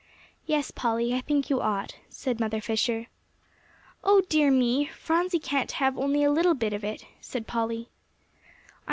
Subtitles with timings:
[0.47, 3.05] "Yes, Polly, I think you ought," said Mother Fisher.
[4.03, 4.85] "Oh dear me!
[4.87, 7.87] Phronsie can't have only a little bit of it," said Polly.